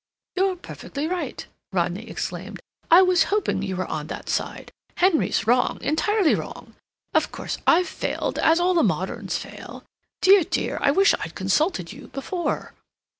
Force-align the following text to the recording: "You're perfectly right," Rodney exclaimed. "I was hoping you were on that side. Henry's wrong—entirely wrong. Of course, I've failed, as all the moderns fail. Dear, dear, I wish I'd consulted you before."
"You're 0.35 0.55
perfectly 0.55 1.05
right," 1.07 1.45
Rodney 1.71 2.09
exclaimed. 2.09 2.59
"I 2.89 3.03
was 3.03 3.25
hoping 3.25 3.61
you 3.61 3.75
were 3.75 3.85
on 3.85 4.07
that 4.07 4.29
side. 4.29 4.71
Henry's 4.97 5.45
wrong—entirely 5.45 6.33
wrong. 6.33 6.73
Of 7.13 7.31
course, 7.31 7.59
I've 7.67 7.87
failed, 7.87 8.39
as 8.39 8.59
all 8.59 8.73
the 8.73 8.81
moderns 8.81 9.37
fail. 9.37 9.83
Dear, 10.21 10.43
dear, 10.43 10.79
I 10.81 10.89
wish 10.89 11.13
I'd 11.19 11.35
consulted 11.35 11.93
you 11.93 12.07
before." 12.07 12.73